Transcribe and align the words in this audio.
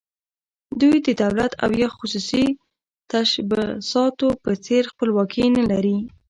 دوی 0.81 0.97
د 1.07 1.09
دولت 1.23 1.51
او 1.63 1.69
یا 1.81 1.89
خصوصي 1.97 2.45
تشبثاتو 3.11 4.27
په 4.43 4.51
څېر 4.65 4.83
خپلواکي 4.93 5.45
نه 5.57 5.63
لري. 5.71 5.97